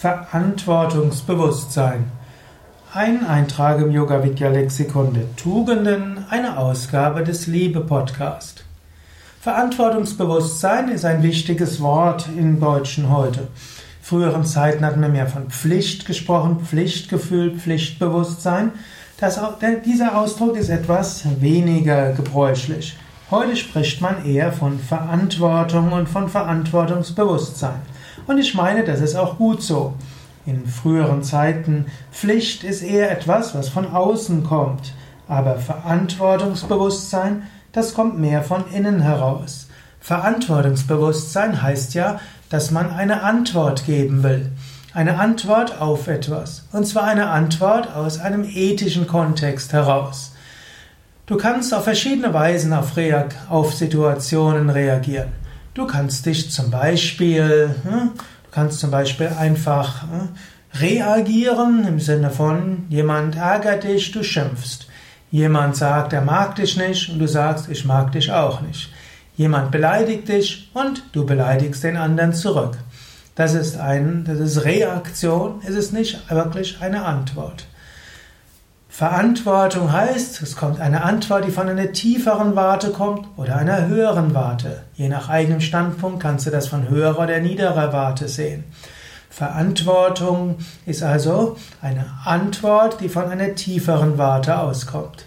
[0.00, 2.04] Verantwortungsbewusstsein.
[2.94, 8.62] Ein Eintrag im Yoga Vidya Lexikon der Tugenden, eine Ausgabe des Liebe Podcast.
[9.40, 13.48] Verantwortungsbewusstsein ist ein wichtiges Wort im Deutschen heute.
[14.00, 18.70] Früheren Zeiten hatten wir mehr von Pflicht gesprochen, Pflichtgefühl, Pflichtbewusstsein.
[19.18, 19.40] Das,
[19.84, 22.96] dieser Ausdruck ist etwas weniger gebräuchlich.
[23.32, 27.97] Heute spricht man eher von Verantwortung und von Verantwortungsbewusstsein.
[28.26, 29.94] Und ich meine, das ist auch gut so.
[30.46, 34.94] In früheren Zeiten, Pflicht ist eher etwas, was von außen kommt.
[35.28, 37.42] Aber Verantwortungsbewusstsein,
[37.72, 39.68] das kommt mehr von innen heraus.
[40.00, 42.18] Verantwortungsbewusstsein heißt ja,
[42.48, 44.50] dass man eine Antwort geben will.
[44.94, 46.64] Eine Antwort auf etwas.
[46.72, 50.32] Und zwar eine Antwort aus einem ethischen Kontext heraus.
[51.26, 55.28] Du kannst auf verschiedene Weisen auf, Reak auf Situationen reagieren.
[55.78, 60.30] Du kannst dich zum Beispiel, hm, du kannst zum Beispiel einfach hm,
[60.74, 64.88] reagieren im Sinne von jemand ärgert dich, du schimpfst.
[65.30, 68.92] Jemand sagt, er mag dich nicht und du sagst, ich mag dich auch nicht.
[69.36, 72.76] Jemand beleidigt dich und du beleidigst den anderen zurück.
[73.36, 77.67] Das ist ein, das ist Reaktion, es ist nicht wirklich eine Antwort.
[78.88, 84.34] Verantwortung heißt, es kommt eine Antwort, die von einer tieferen Warte kommt oder einer höheren
[84.34, 84.82] Warte.
[84.94, 88.64] Je nach eigenem Standpunkt kannst du das von höherer oder niederer Warte sehen.
[89.30, 95.26] Verantwortung ist also eine Antwort, die von einer tieferen Warte auskommt.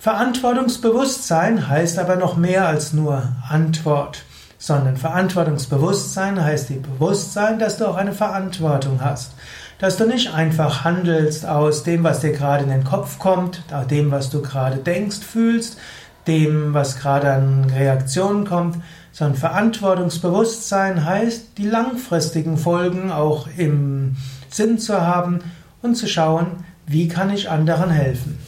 [0.00, 4.24] Verantwortungsbewusstsein heißt aber noch mehr als nur Antwort,
[4.58, 9.32] sondern Verantwortungsbewusstsein heißt die Bewusstsein, dass du auch eine Verantwortung hast
[9.78, 13.86] dass du nicht einfach handelst aus dem, was dir gerade in den Kopf kommt, aus
[13.86, 15.78] dem, was du gerade denkst, fühlst,
[16.26, 18.76] dem, was gerade an Reaktionen kommt,
[19.12, 24.16] sondern Verantwortungsbewusstsein heißt, die langfristigen Folgen auch im
[24.50, 25.40] Sinn zu haben
[25.82, 28.38] und zu schauen, wie kann ich anderen helfen.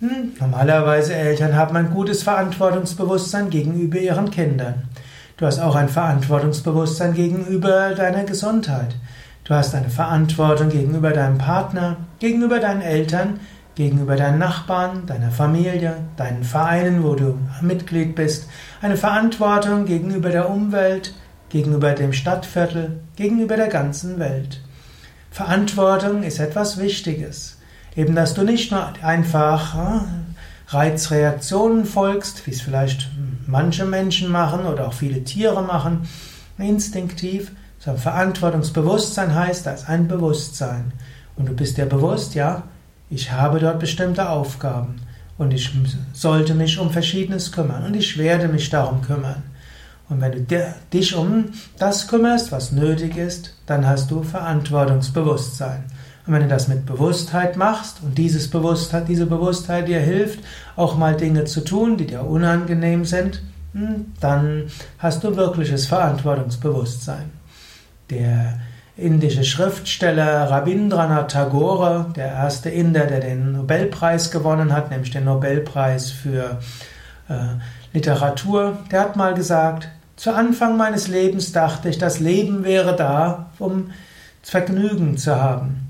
[0.00, 4.82] Hm, normalerweise Eltern haben ein gutes Verantwortungsbewusstsein gegenüber ihren Kindern.
[5.36, 8.94] Du hast auch ein Verantwortungsbewusstsein gegenüber deiner Gesundheit.
[9.44, 13.40] Du hast eine Verantwortung gegenüber deinem Partner, gegenüber deinen Eltern,
[13.74, 18.48] gegenüber deinen Nachbarn, deiner Familie, deinen Vereinen, wo du Mitglied bist,
[18.82, 21.14] eine Verantwortung gegenüber der Umwelt,
[21.48, 24.60] gegenüber dem Stadtviertel, gegenüber der ganzen Welt.
[25.32, 27.58] Verantwortung ist etwas Wichtiges.
[27.96, 30.00] Eben, dass du nicht nur einfach äh,
[30.68, 33.10] Reizreaktionen folgst, wie es vielleicht
[33.46, 36.08] manche Menschen machen oder auch viele Tiere machen,
[36.58, 37.50] instinktiv,
[37.84, 40.92] so, Verantwortungsbewusstsein heißt, da ist ein Bewusstsein.
[41.34, 42.62] Und du bist dir bewusst, ja,
[43.10, 45.00] ich habe dort bestimmte Aufgaben
[45.36, 45.72] und ich
[46.12, 49.42] sollte mich um Verschiedenes kümmern und ich werde mich darum kümmern.
[50.08, 55.82] Und wenn du dich um das kümmerst, was nötig ist, dann hast du Verantwortungsbewusstsein.
[56.24, 60.38] Und wenn du das mit Bewusstheit machst und dieses Bewusstheit, diese Bewusstheit dir hilft,
[60.76, 63.42] auch mal Dinge zu tun, die dir unangenehm sind,
[63.72, 64.64] hm, dann
[64.98, 67.41] hast du wirkliches Verantwortungsbewusstsein.
[68.12, 68.60] Der
[68.94, 76.10] indische Schriftsteller Rabindranath Tagore, der erste Inder, der den Nobelpreis gewonnen hat, nämlich den Nobelpreis
[76.10, 76.60] für
[77.30, 77.34] äh,
[77.94, 83.50] Literatur, der hat mal gesagt, zu Anfang meines Lebens dachte ich, das Leben wäre da,
[83.58, 83.92] um
[84.42, 85.88] Vergnügen zu haben.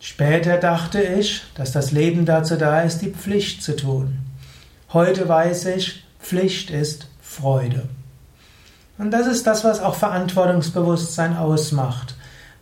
[0.00, 4.18] Später dachte ich, dass das Leben dazu da ist, die Pflicht zu tun.
[4.92, 7.84] Heute weiß ich, Pflicht ist Freude.
[9.00, 12.16] Und das ist das, was auch Verantwortungsbewusstsein ausmacht.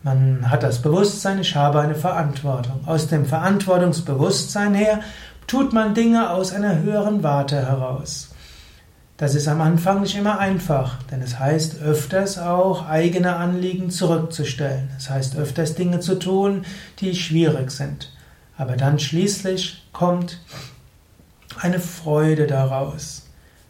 [0.05, 2.87] Man hat das Bewusstsein, ich habe eine Verantwortung.
[2.87, 5.01] Aus dem Verantwortungsbewusstsein her
[5.49, 8.29] tut man Dinge aus einer höheren Warte heraus.
[9.17, 14.91] Das ist am Anfang nicht immer einfach, denn es heißt öfters auch eigene Anliegen zurückzustellen.
[14.97, 16.65] Es heißt öfters Dinge zu tun,
[17.01, 18.13] die schwierig sind.
[18.57, 20.39] Aber dann schließlich kommt
[21.61, 23.28] eine Freude daraus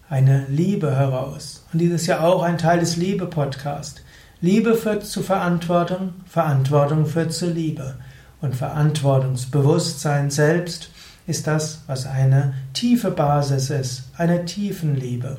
[0.08, 1.64] eine Liebe heraus.
[1.72, 4.02] Und dies ist ja auch ein Teil des Liebe-Podcast.
[4.40, 7.96] Liebe führt zu Verantwortung, Verantwortung führt zu Liebe.
[8.40, 10.90] Und Verantwortungsbewusstsein selbst
[11.26, 15.38] ist das, was eine tiefe Basis ist, einer tiefen Liebe.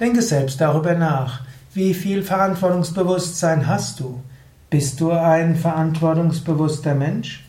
[0.00, 1.42] Denke selbst darüber nach,
[1.72, 4.22] wie viel Verantwortungsbewusstsein hast du?
[4.70, 7.44] Bist du ein verantwortungsbewusster Mensch?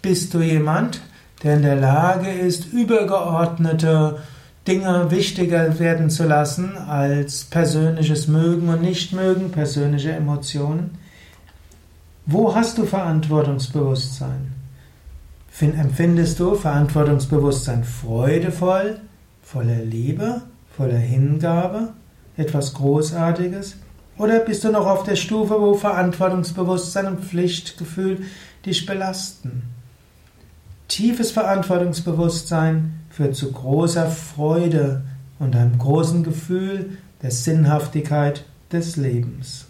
[0.00, 1.00] Bist du jemand,
[1.42, 4.20] der in der Lage ist, übergeordnete
[4.66, 10.98] Dinge wichtiger werden zu lassen als persönliches Mögen und Nichtmögen, persönliche Emotionen?
[12.26, 14.52] Wo hast du Verantwortungsbewusstsein?
[15.60, 19.00] Empfindest du Verantwortungsbewusstsein freudevoll,
[19.42, 20.42] voller Liebe,
[20.76, 21.92] voller Hingabe,
[22.36, 23.76] etwas Großartiges?
[24.18, 28.24] Oder bist du noch auf der Stufe, wo Verantwortungsbewusstsein und Pflichtgefühl
[28.64, 29.75] dich belasten?
[30.88, 35.02] Tiefes Verantwortungsbewusstsein führt zu großer Freude
[35.38, 39.66] und einem großen Gefühl der Sinnhaftigkeit des Lebens.